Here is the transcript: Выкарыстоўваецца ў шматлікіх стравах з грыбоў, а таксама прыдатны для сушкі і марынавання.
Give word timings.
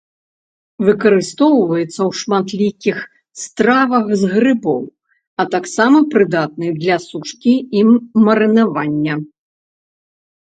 Выкарыстоўваецца 0.85 1.95
ў 1.95 2.11
шматлікіх 2.21 2.97
стравах 3.41 4.05
з 4.21 4.29
грыбоў, 4.33 4.81
а 5.43 5.47
таксама 5.55 5.97
прыдатны 6.15 6.67
для 6.81 6.97
сушкі 7.07 7.55
і 7.79 7.87
марынавання. 8.29 9.13